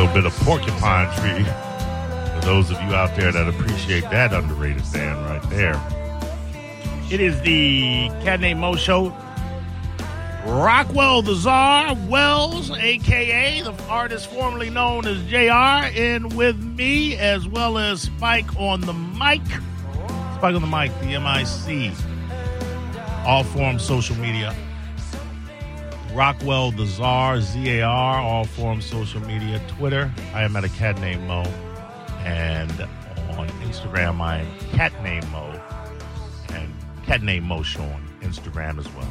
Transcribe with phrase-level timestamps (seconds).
[0.00, 1.44] little bit of porcupine tree.
[1.44, 5.78] For those of you out there that appreciate that underrated band right there.
[7.10, 9.14] It is the Cat Named Mo Show.
[10.46, 17.46] Rockwell the Czar Wells, aka the artist formerly known as JR, in with me, as
[17.46, 19.44] well as Spike on the mic.
[20.36, 21.92] Spike on the mic, the MIC.
[23.26, 24.56] All forms social media.
[26.12, 29.60] Rockwell the Czar, Z A R, all forms social media.
[29.68, 31.42] Twitter, I am at a cat named Mo.
[32.24, 32.70] And
[33.36, 35.60] on Instagram, I am cat named Mo.
[36.50, 39.08] And cat named Mo Show on Instagram as well.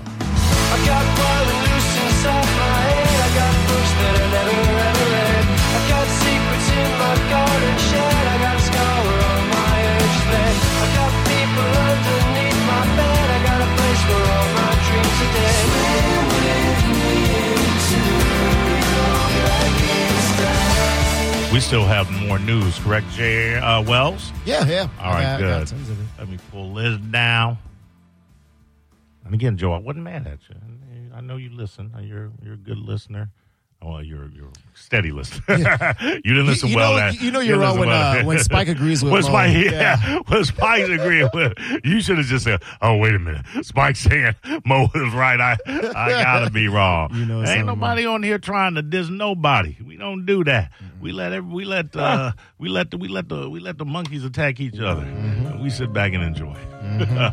[21.69, 24.31] Still have more news, correct, Jay Uh, Wells?
[24.43, 24.87] Yeah, yeah.
[24.99, 25.77] All right, got- I got good.
[25.89, 25.97] it.
[26.17, 27.59] Let me pull this down.
[29.23, 30.55] And again, Joe, I wasn't mad at you.
[31.13, 31.91] I know you listen.
[32.01, 33.29] You're you're a good listener.
[33.81, 35.41] Well, you're you're a steady listener.
[36.01, 36.97] you didn't listen you well.
[36.97, 38.19] know- you know you you're didn't wrong when, well.
[38.19, 39.27] uh, when Spike agrees with when Mo.
[39.29, 40.19] Spike, yeah, Yeah.
[40.27, 41.53] when Spike's agreeing with,
[41.85, 44.35] you should have just said, "Oh, wait a minute, Spike's saying
[44.65, 45.39] Mo is right.
[45.39, 47.11] I I gotta be wrong.
[47.13, 49.77] You know Ain't nobody on here trying to diss nobody.
[49.85, 50.71] We don't do that.
[50.99, 53.85] We let every, we let uh, we let the we let the we let the
[53.85, 55.03] monkeys attack each other.
[55.03, 55.63] Mm-hmm.
[55.63, 56.57] We sit back and enjoy.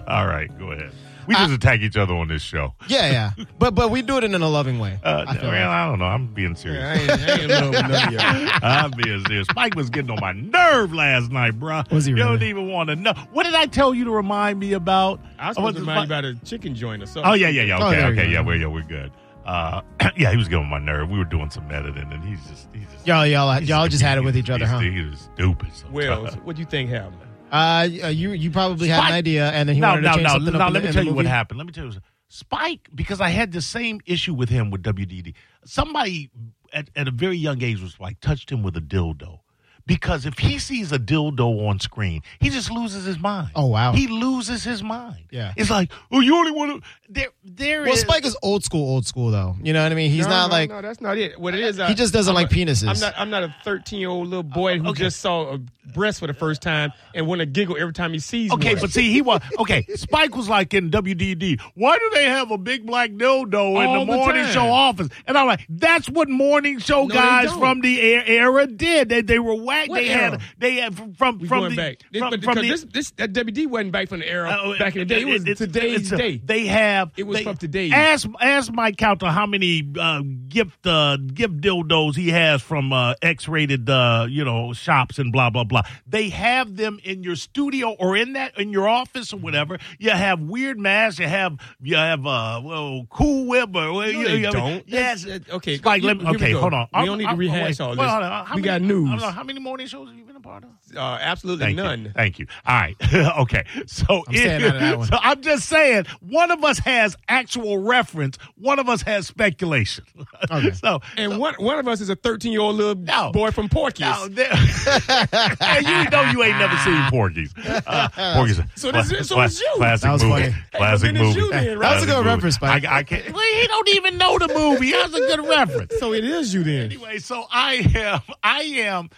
[0.06, 0.92] All right, go ahead.
[1.26, 2.74] We just attack each other on this show.
[2.88, 3.44] Yeah, yeah.
[3.58, 4.98] But but we do it in a loving way.
[5.02, 5.76] Uh, I feel man, like.
[5.76, 6.04] I don't know.
[6.06, 6.82] I'm being serious.
[6.84, 8.50] I ain't, I ain't in love with none of y'all.
[8.62, 9.46] I'm being serious.
[9.56, 11.82] Mike was getting on my nerve last night, bro.
[11.90, 13.12] Was he You don't even want to know.
[13.32, 15.20] What did I tell you to remind me about?
[15.38, 17.24] I was Oh, supposed to remind you about a chicken joint or something.
[17.30, 17.78] Oh yeah, yeah, yeah.
[17.78, 19.10] Oh, Okay, there okay, yeah, we're yeah, we're good.
[19.44, 19.80] Uh,
[20.16, 21.08] yeah, he was getting on my nerve.
[21.08, 24.02] We were doing some editing, and he's just, he's just, Y'all, y'all, he's- y'all just
[24.02, 24.78] had it with each other, he's- huh?
[24.80, 25.68] He was stupid.
[25.72, 25.92] sometimes.
[25.94, 27.18] Wells, what do you think happened?
[27.50, 30.24] Uh, you you probably had an idea, and then he no, wanted to no, change
[30.24, 30.58] no, something no.
[30.60, 30.72] up.
[30.72, 31.58] Let the- me tell you what happened.
[31.58, 32.00] Let me tell you.
[32.28, 35.34] Spike, because I had the same issue with him with WDD.
[35.64, 36.30] Somebody
[36.72, 39.40] at, at a very young age was like touched him with a dildo.
[39.86, 43.50] Because if he sees a dildo on screen, he just loses his mind.
[43.54, 43.92] Oh, wow.
[43.92, 45.24] He loses his mind.
[45.30, 45.52] Yeah.
[45.56, 46.88] It's like, oh, you only want to.
[47.08, 49.54] There, there Well, is- Spike is old school, old school though.
[49.62, 50.10] You know what I mean?
[50.10, 51.38] He's no, not no, like no, that's not it.
[51.38, 52.88] What it is, he just doesn't I'm like a- penises.
[52.88, 53.14] I'm not.
[53.16, 55.04] I'm not a 13 year old little boy uh, who Okay.
[55.04, 55.58] just saw a
[55.94, 58.54] breast for the first time and want to giggle every time he sees it.
[58.54, 58.80] Okay, one.
[58.80, 59.86] but see, he was okay.
[59.94, 61.60] Spike was like in WDD.
[61.74, 64.52] Why do they have a big black dildo in All the the morning time.
[64.52, 65.08] show office?
[65.28, 69.10] And I'm like, that's what morning show No, guys from the era, era did.
[69.10, 69.88] They they were whack.
[69.90, 70.30] What They era?
[70.30, 71.98] had they had from from, we from the back.
[72.16, 72.62] From, but from the.
[72.70, 75.22] this, this that WD wasn't back from the era uh, back in the day.
[75.22, 76.40] It was it's- today's it's a- day.
[76.44, 77.12] They have.
[77.16, 77.90] It was they, from today.
[77.90, 83.14] Ask ask Mike Calta how many uh, gift uh, gift dildos he has from uh,
[83.22, 85.82] X rated uh, you know shops and blah blah blah.
[86.06, 89.78] They have them in your studio or in that in your office or whatever.
[89.98, 91.18] You have weird masks.
[91.20, 94.88] You have you have uh well Cool Whip or well, No, you, they you- don't.
[94.88, 95.24] Yes.
[95.24, 96.88] That's- okay, let me, okay, hold on.
[96.92, 98.04] We I'm- don't need to I'm- rehash wait, all this.
[98.10, 98.44] hold on.
[98.46, 99.08] We many- got news.
[99.08, 100.70] I don't know, how many morning shows have you been a part of?
[100.96, 102.04] uh, absolutely Thank none.
[102.04, 102.10] You.
[102.14, 102.46] Thank you.
[102.64, 102.96] All right.
[103.40, 103.64] okay.
[103.86, 105.08] So, I'm staying out of that one.
[105.08, 110.04] so I'm just saying, one of us has actual reference, one of us has speculation.
[110.50, 110.70] Okay.
[110.74, 113.32] so, And one one of us is a 13 year old little No.
[113.32, 114.00] boy from Porky's.
[114.00, 117.52] now, there, and you know you ain't never seen Porky's.
[117.66, 118.60] Uh, Porky's.
[118.76, 119.72] So this is- so it's you.
[119.76, 120.42] Classic That was movie.
[120.50, 120.54] funny.
[120.74, 121.40] Classic then it's movie.
[121.40, 121.88] you then, right?
[121.88, 122.28] That was a good movie.
[122.28, 122.84] reference, Spike.
[122.84, 123.32] I, I can't.
[123.32, 124.92] Well, he don't even know the movie.
[124.92, 125.98] That's a good reference.
[125.98, 126.84] so it is you then.
[126.84, 129.10] Anyway, so I am, I am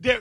[0.00, 0.20] there,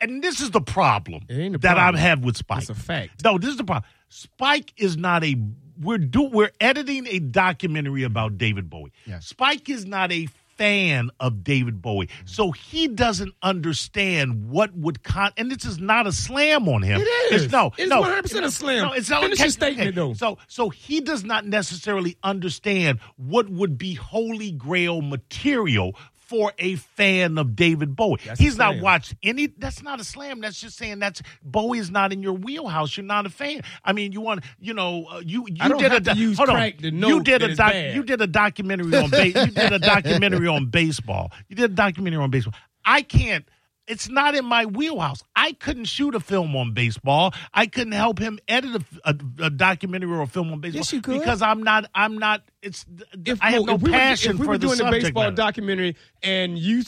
[0.00, 1.96] and this is the problem It ain't a that problem.
[1.96, 2.60] I have with Spike.
[2.60, 3.24] It's a fact.
[3.24, 3.88] No, this is the problem.
[4.08, 5.36] Spike is not a.
[5.80, 8.92] We're do we're editing a documentary about David Bowie.
[9.04, 9.26] Yes.
[9.26, 12.26] Spike is not a fan of David Bowie, mm-hmm.
[12.26, 15.32] so he doesn't understand what would con.
[15.36, 17.00] And this is not a slam on him.
[17.00, 17.44] It is.
[17.44, 18.86] It's, no, It's no, 100% a slam.
[18.86, 19.22] No, it's not.
[19.22, 20.14] Finish your statement, though.
[20.14, 25.94] So, so he does not necessarily understand what would be holy grail material
[26.26, 28.20] for a fan of David Bowie.
[28.24, 29.46] That's He's not watched any.
[29.46, 30.40] That's not a slam.
[30.40, 32.96] That's just saying that's Bowie is not in your wheelhouse.
[32.96, 33.62] You're not a fan.
[33.84, 36.56] I mean, you want you know uh, you you did a hold on.
[36.56, 39.72] crack to know you did a doc, you did a documentary on ba- you did
[39.72, 41.30] a documentary on baseball.
[41.48, 42.54] You did a documentary on baseball.
[42.84, 43.46] I can't.
[43.86, 45.22] It's not in my wheelhouse.
[45.36, 47.32] I couldn't shoot a film on baseball.
[47.54, 50.92] I couldn't help him edit a, a- a documentary or a film on baseball Yes,
[50.92, 51.20] you could.
[51.20, 51.88] because I'm not.
[51.94, 52.42] I'm not.
[52.62, 52.84] It's.
[53.24, 55.24] If, I have no if we were- passion if we for were doing a baseball
[55.24, 55.36] matter.
[55.36, 56.82] documentary and you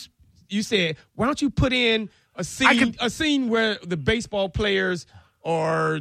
[0.48, 4.48] you said, why don't you put in a scene could- a scene where the baseball
[4.48, 5.06] players
[5.44, 6.00] are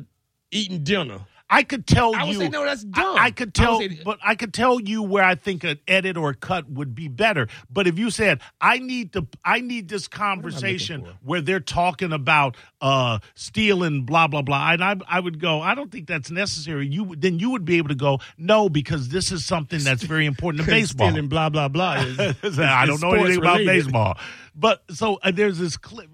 [0.51, 1.19] eating dinner?
[1.49, 2.39] I could tell I would you.
[2.39, 3.15] say, no, that's dumb.
[3.17, 6.17] I, could tell, would say- but I could tell you where I think an edit
[6.17, 7.47] or a cut would be better.
[7.69, 12.57] But if you said I need to, I need this conversation where they're talking about
[12.81, 16.87] uh, stealing, blah blah blah, and I, I would go, I don't think that's necessary.
[16.87, 20.25] You then you would be able to go, no, because this is something that's very
[20.25, 21.09] important to baseball.
[21.09, 21.95] Stealing blah blah blah.
[21.95, 22.19] Is,
[22.59, 24.17] I don't know anything about baseball.
[24.59, 26.11] But so uh, there's this clip.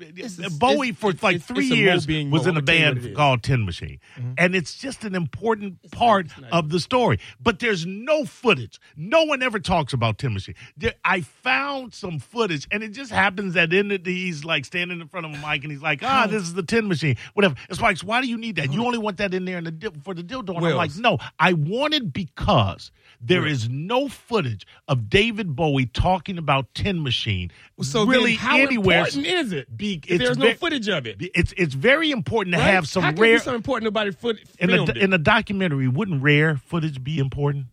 [0.60, 3.02] Bowie it's- for it's- like three years being was in a I'ma tell you what
[3.04, 4.34] band called Tin Machine, Mm-hmm.
[4.38, 7.20] and it's just an important part of the story.
[7.42, 8.80] But there's no footage.
[8.98, 10.56] No one ever talks about Tin Machine.
[10.76, 15.00] There, I found some footage, and it just happens that in it he's like standing
[15.00, 17.56] in front of a mic, and he's like, "Ah, this is the Tin Machine." Whatever.
[17.70, 18.74] It's like, why do you need that?
[18.74, 20.50] You only want that in there in the for the dildo.
[20.50, 20.76] And I'm Wills.
[20.76, 22.92] like, no, I wanted because
[23.22, 27.52] there is no footage of David Bowie talking about Tin Machine
[27.82, 29.00] So really then how anywhere.
[29.00, 29.76] important is it?
[29.76, 31.18] Be- if it's there's ve- no footage of it.
[31.20, 32.72] It's it's very important to right?
[32.74, 34.98] have some How rare be so important nobody foot in filmed a it?
[34.98, 35.88] in a documentary.
[35.88, 37.68] Wouldn't rare footage be important?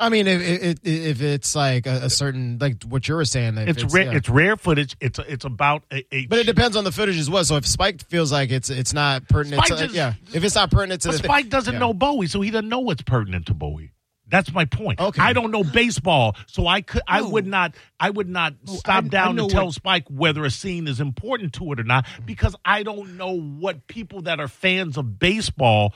[0.00, 3.58] I mean, if if, if it's like a, a certain like what you were saying,
[3.58, 4.04] if It's rare.
[4.04, 4.16] yeah.
[4.18, 4.96] It's rare footage.
[5.00, 6.04] It's it's about a.
[6.14, 7.42] a But it depends on the footage as well.
[7.42, 10.54] So if Spike feels like it's it's not pertinent, Spike to, just- yeah, if it's
[10.54, 11.78] not pertinent to But the thing- Spike doesn't yeah.
[11.80, 13.90] know Bowie, so he doesn't know what's pertinent to Bowie.
[14.30, 15.00] That's my point.
[15.00, 15.22] Okay.
[15.22, 18.78] I don't know baseball, so I could I would not I would not oh, No,
[18.78, 21.72] stop I- I down know and tell what- Spike whether a scene is important to
[21.72, 25.94] it or not because I don't know what people that are fans of baseball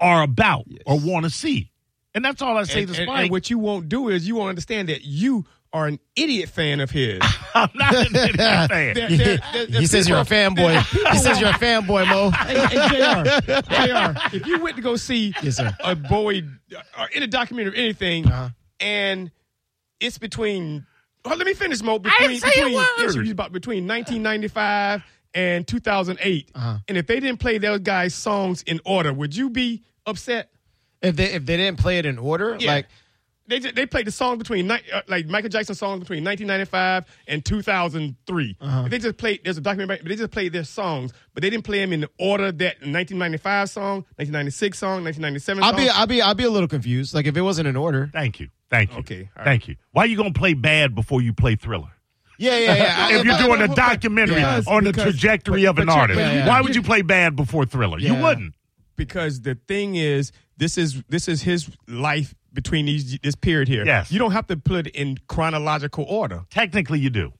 [0.00, 1.70] are about or want to see.
[2.14, 3.22] And that's all I say and, to and- Spike.
[3.24, 5.44] and what you won't do is you won't understand that you
[5.76, 7.20] are an idiot fan of his.
[7.54, 8.94] I'm not an idiot fan.
[8.94, 10.80] There- there- there- he says you're a fanboy.
[11.12, 12.30] He says you're a fanboy, Mo.
[12.30, 15.76] hey, hey, JR, JR, if you went to go see Yes, sir.
[15.84, 16.42] a boy
[16.98, 18.48] or in a documentary or anything, Uh-huh.
[18.80, 19.30] and
[20.00, 20.86] it's between.
[21.24, 21.94] Well, let me finish, Mo.
[21.96, 22.86] I Between, didn't say a between, word.
[22.98, 25.02] yes, you about between 1995
[25.34, 26.78] and 2008, Uh-huh.
[26.88, 30.50] and if they didn't play those guys' songs in order, would you be upset?
[31.02, 32.72] If they if they didn't play it in order, Yeah.
[32.74, 32.86] like
[33.48, 34.78] They ju- they played the songs between uh,
[35.08, 38.56] like Michael Jackson songs between 1995 and 2003.
[38.60, 38.82] Uh-huh.
[38.84, 41.50] If they just played there's a documentary, but they just played their songs, but they
[41.50, 45.78] didn't play them in the order that 1995 song, 1996 song, 1997 I'll song.
[45.80, 47.14] be I'll be I'll be a little confused.
[47.14, 48.10] Like if it wasn't in order.
[48.12, 48.48] Thank you.
[48.70, 48.98] Thank you.
[48.98, 49.44] Okay, all right.
[49.44, 49.76] Thank you.
[49.92, 51.90] Why are you going to play bad before you play thriller?
[52.38, 53.08] Yeah, yeah, yeah.
[53.18, 56.18] if you're doing a documentary Because- on the trajectory but- of an but you- artist,
[56.20, 57.98] but you- why would you play bad before thriller?
[57.98, 58.54] You wouldn't.
[58.96, 63.84] because the thing is this is this is his life between these this period here.
[63.86, 64.10] Yes.
[64.10, 66.44] You don't have to put it in chronological order.
[66.50, 67.32] Technically, you do.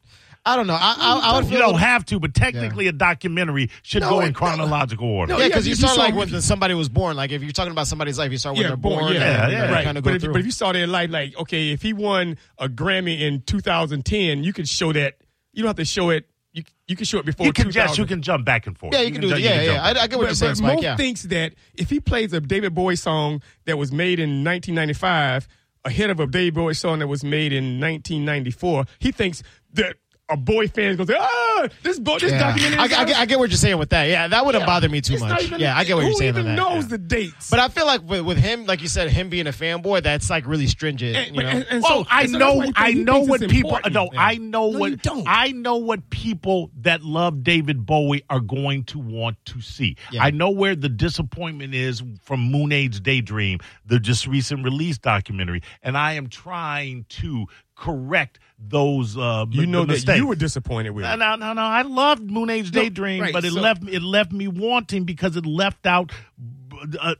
[0.48, 0.74] I don't know.
[0.78, 4.10] I, I, I would You feel don't have to, but technically, a documentary should No,
[4.10, 5.32] go in chronological order.
[5.32, 7.16] No, Yeah, yeah, because you- you you start like when somebody was born.
[7.16, 9.12] Like if you're talking about somebody's life, you start when yeah, they're born.
[9.12, 9.66] yeah, and yeah.
[9.66, 9.84] you Right.
[9.84, 12.38] Kind of but, if, but if you saw their life, like, okay, if he won
[12.58, 15.14] a Grammy in 2010, you could show that.
[15.52, 16.26] You don't have to show it.
[16.56, 17.86] You, you can show it before You can 2000.
[17.88, 18.94] just you can jump back and forth.
[18.94, 19.40] yeah, you can do ju- that.
[19.42, 19.82] Yeah, can yeah.
[19.84, 20.76] I, I get what you're saying, but Spike.
[20.76, 20.96] Mo Yeah.
[20.96, 25.46] thinks that if he plays a David Bowie song that was made in 1995
[25.84, 29.42] ahead of a David Bowie song that was made in 1994, he thinks
[29.74, 29.96] that
[30.28, 32.38] a Bowie fan is going to say, ah, this, Bo- this Yeah.
[32.52, 32.78] documentary.
[32.78, 34.08] I, I, get- I get what you're saying with that.
[34.08, 34.66] Yeah, that wouldn't Yeah.
[34.66, 35.44] bother me too It's much.
[35.44, 36.30] even- yeah, I get what you're who saying.
[36.30, 36.62] even on that.
[36.62, 36.88] knows yeah.
[36.88, 37.48] the dates?
[37.48, 40.28] But I feel like with, with him, like you said, him being a fanboy, that's
[40.28, 41.14] like really stringent.
[41.16, 41.48] And- you know?
[41.48, 43.56] and- and well, so- I so know, why he I know what people.
[43.76, 43.94] important.
[43.94, 44.20] No, Yeah.
[44.20, 45.24] I know No, what you don't.
[45.28, 49.96] I know what people that love David Bowie are going to want to see.
[50.10, 50.24] Yeah.
[50.24, 55.62] I know where the disappointment is from Moon Age Daydream, the just recent release documentary,
[55.84, 57.46] and I am trying to
[57.76, 59.16] correct those.
[59.16, 61.04] Uh, you know the that you were disappointed with.
[61.04, 61.62] No, no, no, no.
[61.62, 64.48] I loved Moon Age No, Daydream, right, but it so- left me it left me
[64.48, 66.12] wanting because it left out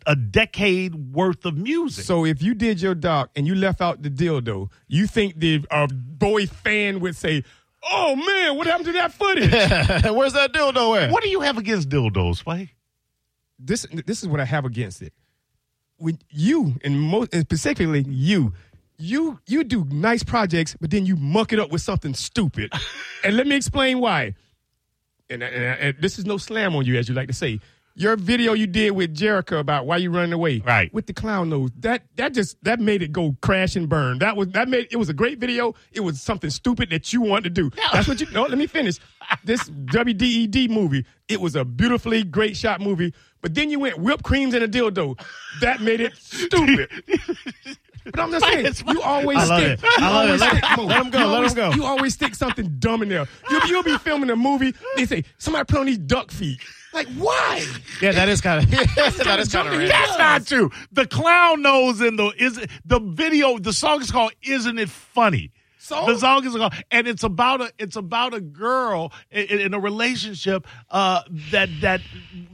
[0.07, 2.05] a decade worth of music.
[2.05, 5.65] So if you did your doc and you left out the dildo, you think the
[5.71, 7.43] uh, Bowie fan would say,
[7.91, 9.51] "Oh man, what happened to that footage?"
[10.15, 11.11] Where's that dildo at?
[11.11, 12.75] what do you have against dildos, Spike?
[13.59, 15.13] this this is what I have against it.
[15.99, 18.53] With you and most and specifically you,
[18.99, 22.73] you you do nice projects, but then you muck it up with something stupid.
[23.25, 24.35] and let me explain why.
[25.29, 27.61] And, and, and this is no slam on you, as you like to say.
[27.99, 30.93] Your video you did with Jericho about why you running away, Right.
[30.93, 34.19] With the clown nose, that that just that made it go crash and burn.
[34.19, 35.75] That was that made it was a great video.
[35.93, 37.71] It was something stupid that you wanted to do.
[37.95, 38.26] That's what you.
[38.33, 38.99] No, let me finish.
[39.45, 44.25] This WDED movie, it was a beautifully great shot movie, but then you went whipped
[44.25, 45.19] creams and a dildo.
[45.62, 46.91] That made it stupid.
[48.17, 49.79] But I'm just saying, you always I love stick.
[49.79, 49.85] it.
[49.85, 50.27] I love it.
[50.27, 50.77] always Let- stick.
[50.77, 50.85] Mo.
[50.85, 51.71] let 'em go, You let 'em always- go.
[51.73, 53.27] You always stick something dumb in there.
[53.51, 54.75] You'll, you'll be filming a movie.
[54.97, 56.61] They say somebody put on these duck feet.
[56.95, 57.63] Like why?
[58.01, 59.87] Yeah, that is kind of that is kind of dumb.
[59.87, 60.71] That's not true.
[60.93, 63.59] The clown nose in the is the video.
[63.59, 65.51] The song is called "Isn't It Funny."
[65.87, 66.05] So?
[66.07, 69.78] the song is called, and it's about a it's about a girl in, in a
[69.81, 72.00] relationship uh, that that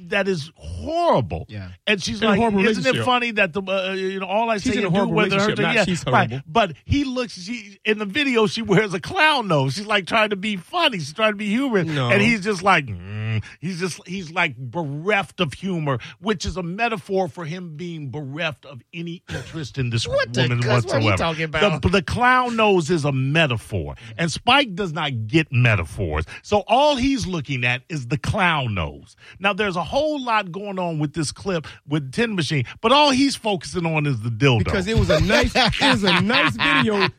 [0.08, 1.46] that is horrible.
[1.48, 1.70] Yeah.
[1.86, 4.50] and she's In a like, horrible isn't it funny that the uh, you know all
[4.50, 6.42] I She's say in a and do horrible with her, relationship, not yeah, she's right.
[6.46, 9.74] But he looks she in the video she wears a clown nose.
[9.74, 10.98] She's like trying to be funny.
[10.98, 12.10] She's trying to be humorous, No.
[12.10, 16.56] and he's just like mm, Mm, he's just he's like bereft of humor, which is
[16.56, 20.84] a metaphor for him being bereft of any interest in this What the woman cuss?
[20.84, 21.04] What are whatsoever.
[21.10, 21.82] you talking about?
[21.82, 26.24] The, the clown nose is a metaphor, and Spike does not get metaphors.
[26.42, 29.16] So all he's looking at is the clown nose.
[29.38, 33.10] Now there's a whole lot going on with this clip with Tin Machine, but all
[33.10, 34.64] he's focusing on is the dildo.
[34.64, 37.08] because it was a nice, it was a nice video.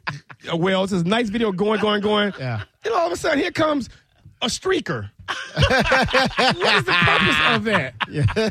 [0.54, 2.34] Well, it's a nice video going, going, going.
[2.38, 2.64] Yeah.
[2.84, 3.88] And all of a sudden, here comes
[4.42, 5.10] a streaker.
[5.56, 7.94] What is the purpose of that?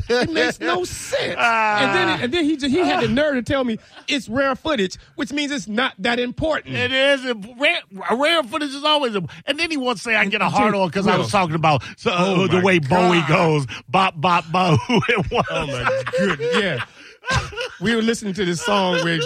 [0.09, 1.37] It makes no sense.
[1.38, 3.78] and then, and then he just, he had the nerve to tell me
[4.09, 6.76] it's rare footage, which means it's not that important.
[6.76, 7.25] It is
[7.59, 7.80] rare,
[8.12, 10.49] rare footage is always, imp- and then he wants to say I can get a
[10.49, 14.21] hard on because I was talking about so, uh, Oh, the way Bowie goes bop
[14.21, 14.78] bop bop.
[15.09, 15.44] It was.
[15.50, 16.85] Oh my good, yeah.
[17.81, 19.19] We were listening to this song where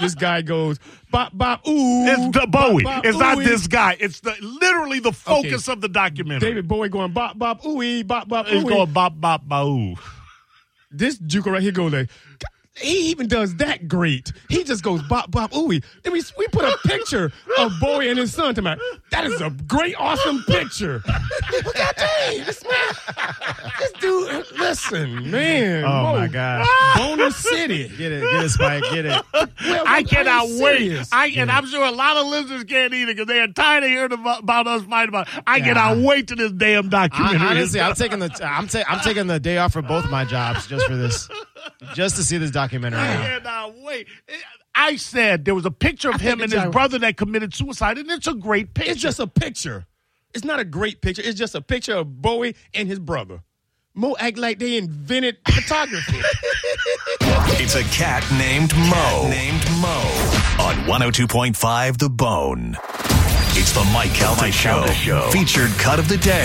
[0.00, 0.78] this guy goes
[1.10, 2.06] bop bop ooh.
[2.06, 2.84] It's the Bowie.
[2.84, 3.46] bop, bop, it's not ooh-ee.
[3.46, 3.96] this guy.
[3.98, 6.48] It's the literally the focus of the documentary.
[6.48, 9.94] David Bowie going bop bop ooey bop bop He's going bop bop boo.
[10.90, 12.10] this Juker right here goes like,
[12.78, 14.32] he even does that great.
[14.48, 15.82] He just goes bop bop ooey.
[16.02, 18.76] Then we we put a picture of Bowie and his son to my.
[19.10, 21.02] That is a great, awesome picture.
[21.06, 22.94] But God dang, this man,
[23.78, 24.46] this dude.
[24.58, 25.84] Listen, man.
[25.84, 26.18] Oh Whoa.
[26.18, 26.66] my gosh.
[26.68, 26.94] Ah!
[26.98, 27.88] Boner City.
[27.96, 29.22] Get it, get it, Spike, get it.
[29.32, 29.48] Well,
[29.86, 31.06] I I'm cannot wait.
[31.12, 33.90] I and I'm sure a lot of listeners can't either because they are tired of
[33.90, 35.28] hearing about, about us fighting about.
[35.28, 35.42] It.
[35.46, 35.64] I Yeah.
[35.64, 37.38] cannot wait to this damn I, documentary.
[37.48, 40.66] honestly, I'm taking the I'm, ta- I'm taking the day off for both my jobs
[40.66, 41.28] just for this,
[41.94, 43.00] just to see this documentary.
[43.00, 44.06] I cannot wait.
[44.74, 48.10] I said there was a picture of him and his brother that committed suicide, and
[48.10, 48.92] it's a great picture.
[48.92, 49.86] It's just a picture.
[50.34, 51.22] It's not a great picture.
[51.24, 53.40] It's just a picture of Bowie and his brother.
[53.94, 56.20] Mo act like they invented photography.
[57.58, 59.28] It's a cat named Mo.
[59.28, 59.98] named Mo.
[60.62, 62.76] On 102.5 The Bone.
[63.58, 64.84] It's the Mike Calta Show.
[65.30, 66.44] Featured cut of the day.